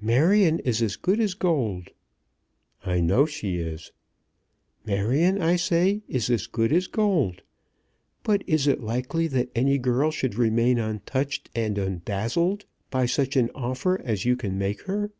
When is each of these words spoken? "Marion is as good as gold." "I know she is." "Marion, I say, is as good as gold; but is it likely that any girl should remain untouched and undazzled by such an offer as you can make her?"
"Marion 0.00 0.58
is 0.64 0.82
as 0.82 0.96
good 0.96 1.20
as 1.20 1.34
gold." 1.34 1.90
"I 2.84 3.00
know 3.00 3.26
she 3.26 3.58
is." 3.58 3.92
"Marion, 4.84 5.40
I 5.40 5.54
say, 5.54 6.02
is 6.08 6.28
as 6.30 6.48
good 6.48 6.72
as 6.72 6.88
gold; 6.88 7.42
but 8.24 8.42
is 8.48 8.66
it 8.66 8.80
likely 8.82 9.28
that 9.28 9.50
any 9.54 9.78
girl 9.78 10.10
should 10.10 10.34
remain 10.34 10.80
untouched 10.80 11.48
and 11.54 11.78
undazzled 11.78 12.64
by 12.90 13.06
such 13.06 13.36
an 13.36 13.50
offer 13.54 14.00
as 14.02 14.24
you 14.24 14.34
can 14.34 14.58
make 14.58 14.82
her?" 14.86 15.12